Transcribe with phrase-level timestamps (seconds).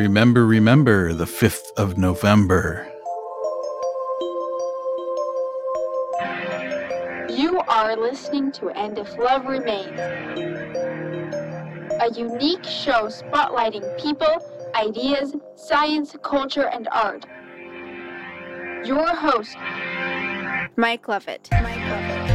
[0.00, 2.86] Remember, remember the 5th of November.
[7.28, 10.00] You are listening to And If Love Remains,
[12.00, 14.42] a unique show spotlighting people,
[14.74, 17.26] ideas, science, culture, and art.
[18.86, 19.56] Your host,
[20.76, 21.48] Mike Lovett.
[21.52, 22.30] Mike Lovett.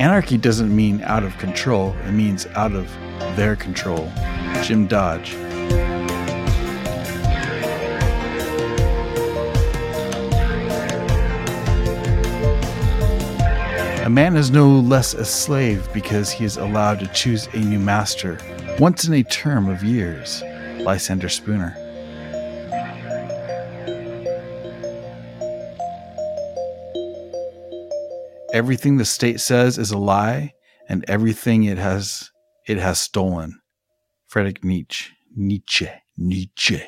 [0.00, 2.90] Anarchy doesn't mean out of control, it means out of
[3.36, 4.10] their control.
[4.62, 5.34] Jim Dodge.
[14.04, 17.78] A man is no less a slave because he is allowed to choose a new
[17.78, 18.38] master
[18.78, 20.42] once in a term of years.
[20.84, 21.74] Lysander Spooner.
[28.52, 30.52] Everything the state says is a lie,
[30.88, 32.30] and everything it has
[32.68, 33.60] it has stolen.
[34.26, 35.12] Friedrich Nietzsche.
[35.34, 35.88] Nietzsche.
[36.16, 36.82] Nietzsche.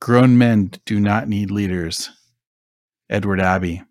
[0.00, 2.10] Grown men do not need leaders.
[3.08, 3.82] Edward Abbey.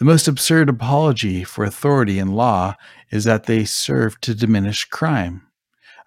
[0.00, 2.74] The most absurd apology for authority and law
[3.12, 5.46] is that they serve to diminish crime.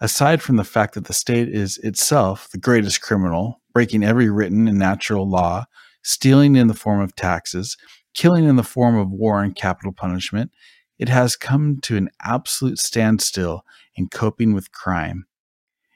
[0.01, 4.67] Aside from the fact that the state is itself the greatest criminal, breaking every written
[4.67, 5.65] and natural law,
[6.03, 7.77] stealing in the form of taxes,
[8.13, 10.51] killing in the form of war and capital punishment,
[10.99, 13.61] it has come to an absolute standstill
[13.95, 15.27] in coping with crime.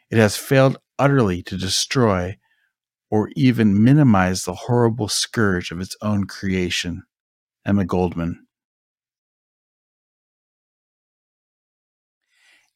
[0.10, 2.38] It has failed utterly to destroy
[3.10, 7.04] or even minimize the horrible scourge of its own creation.
[7.66, 8.48] Emma Goldman.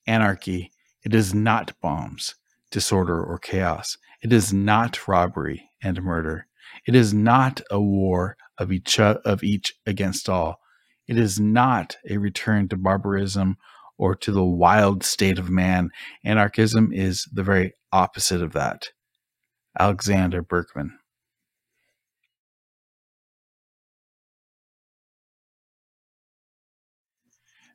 [0.07, 0.71] Anarchy.
[1.03, 2.35] It is not bombs,
[2.71, 3.97] disorder, or chaos.
[4.21, 6.47] It is not robbery and murder.
[6.87, 10.59] It is not a war of each, of each against all.
[11.07, 13.57] It is not a return to barbarism
[13.97, 15.89] or to the wild state of man.
[16.23, 18.89] Anarchism is the very opposite of that.
[19.79, 20.97] Alexander Berkman.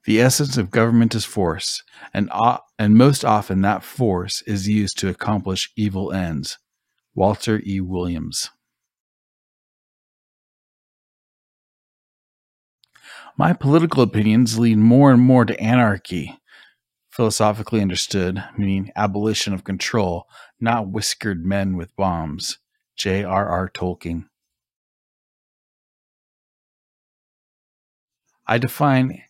[0.05, 1.83] The essence of government is force,
[2.15, 2.31] and,
[2.79, 6.59] and most often that force is used to accomplish evil ends.
[7.15, 7.81] Walter E.
[7.81, 8.51] Williams.
[13.37, 16.39] My political opinions lean more and more to anarchy,
[17.11, 20.27] philosophically understood, meaning abolition of control,
[20.61, 22.59] not whiskered men with bombs.
[22.97, 23.71] J.R.R.
[23.71, 24.27] Tolkien.
[28.47, 29.23] I define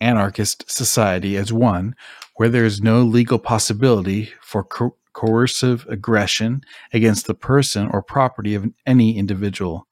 [0.00, 1.94] anarchist society as one
[2.36, 6.60] where there is no legal possibility for co- coercive aggression
[6.92, 9.86] against the person or property of any individual.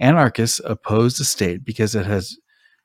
[0.00, 2.36] Anarchists oppose the state because it has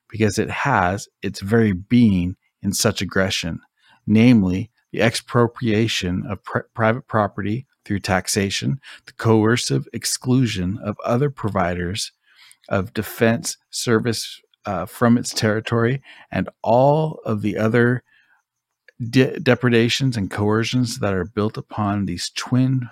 [0.09, 3.59] because it has its very being in such aggression,
[4.07, 12.11] namely the expropriation of pr- private property through taxation, the coercive exclusion of other providers
[12.69, 15.99] of defense service uh, from its territory,
[16.31, 18.03] and all of the other
[19.09, 22.87] de- depredations and coercions that are built upon these twin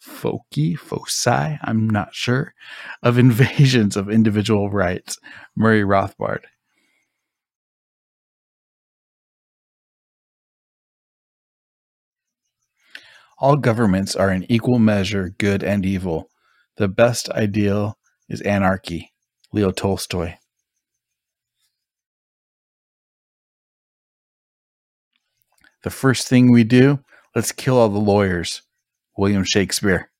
[0.00, 2.52] foci, foci, I'm not sure,
[3.04, 5.18] of invasions of individual rights.
[5.56, 6.40] Murray Rothbard.
[13.38, 16.28] All governments are in equal measure good and evil.
[16.76, 17.96] The best ideal
[18.28, 19.12] is anarchy.
[19.52, 20.39] Leo Tolstoy.
[25.82, 27.00] The first thing we do,
[27.34, 28.62] let's kill all the lawyers.
[29.16, 30.10] William Shakespeare.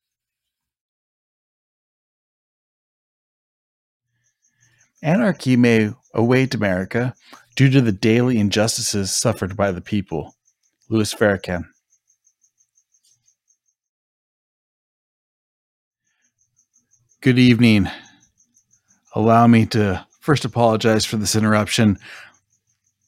[5.03, 7.15] Anarchy may await America
[7.55, 10.35] due to the daily injustices suffered by the people.
[10.89, 11.63] Louis Farrakhan.
[17.21, 17.87] Good evening.
[19.15, 21.97] Allow me to first apologize for this interruption.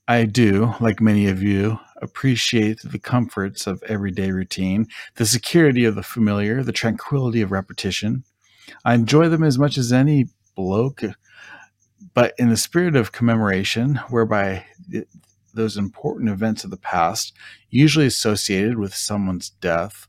[0.07, 5.95] I do, like many of you, appreciate the comforts of everyday routine, the security of
[5.95, 8.23] the familiar, the tranquility of repetition.
[8.85, 11.01] I enjoy them as much as any bloke,
[12.13, 14.65] but in the spirit of commemoration, whereby
[15.53, 17.33] those important events of the past,
[17.69, 20.07] usually associated with someone's death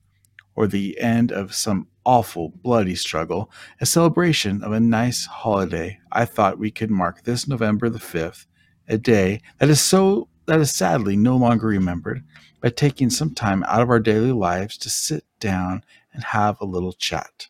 [0.56, 3.50] or the end of some awful, bloody struggle,
[3.80, 8.46] a celebration of a nice holiday, I thought we could mark this November the 5th
[8.86, 12.22] a day that is so that is sadly no longer remembered
[12.60, 16.66] by taking some time out of our daily lives to sit down and have a
[16.66, 17.48] little chat.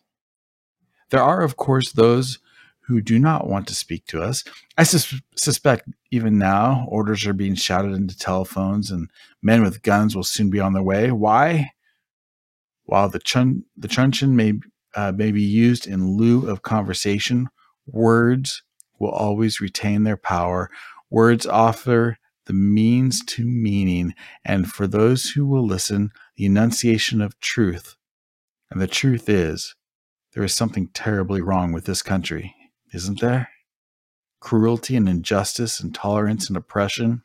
[1.09, 2.39] There are, of course, those
[2.87, 4.43] who do not want to speak to us.
[4.77, 9.09] I sus- suspect even now orders are being shouted into telephones and
[9.41, 11.11] men with guns will soon be on their way.
[11.11, 11.71] Why?
[12.83, 14.53] While the, chun- the truncheon may,
[14.95, 17.49] uh, may be used in lieu of conversation,
[17.87, 18.63] words
[18.99, 20.69] will always retain their power.
[21.09, 24.13] Words offer the means to meaning,
[24.43, 27.95] and for those who will listen, the enunciation of truth.
[28.69, 29.75] And the truth is,
[30.33, 32.55] there is something terribly wrong with this country
[32.95, 33.49] isn't there?
[34.39, 37.23] Cruelty and injustice, intolerance and oppression.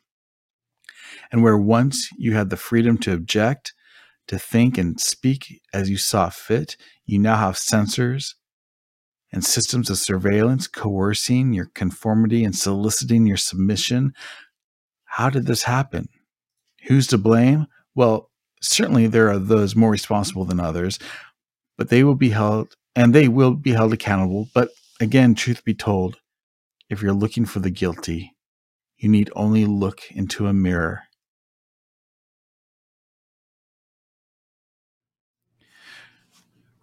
[1.31, 3.73] And where once you had the freedom to object,
[4.27, 8.35] to think and speak as you saw fit, you now have censors
[9.31, 14.13] and systems of surveillance coercing your conformity and soliciting your submission.
[15.11, 16.09] How did this happen?
[16.87, 17.67] Who's to blame?
[17.95, 18.29] Well,
[18.61, 20.99] certainly there are those more responsible than others,
[21.77, 24.47] but they will be held and they will be held accountable.
[24.53, 24.69] But
[25.01, 26.17] Again, truth be told,
[26.87, 28.35] if you're looking for the guilty,
[28.99, 31.05] you need only look into a mirror.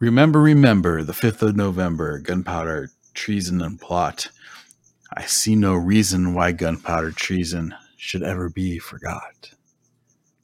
[0.00, 4.30] Remember, remember, the 5th of November, gunpowder, treason, and plot.
[5.16, 9.50] I see no reason why gunpowder treason should ever be forgot.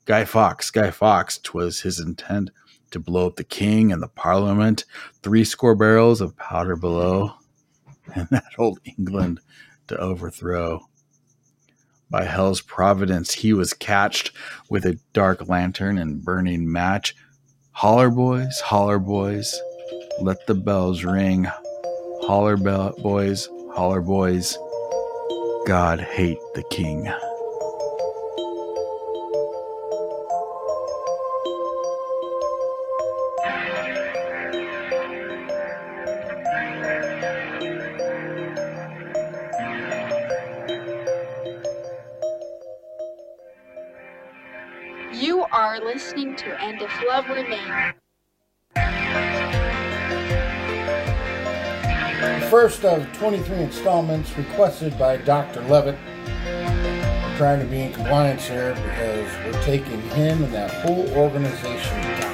[0.04, 2.50] Guy Fawkes, Guy Fawkes, 'twas his intent
[2.90, 4.84] to blow up the king and the parliament,
[5.22, 7.32] three score barrels of powder below
[8.14, 9.40] and that old England
[9.86, 10.80] to overthrow.
[12.10, 14.32] By hell's providence, he was catched
[14.68, 17.16] with a dark lantern and burning match.
[17.72, 19.58] Holler, boys, holler, boys,
[20.20, 21.46] let the bells ring.
[22.22, 24.58] Holler, bell- boys, holler, boys.
[25.66, 27.10] God hate the king.
[45.74, 47.94] Are listening to And If Love Remains.
[52.48, 55.62] First of 23 installments requested by Dr.
[55.62, 55.98] Levitt.
[56.46, 62.00] We're trying to be in compliance here because we're taking him and that whole organization
[62.20, 62.33] down.